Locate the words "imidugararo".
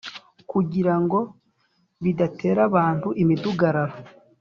3.21-3.95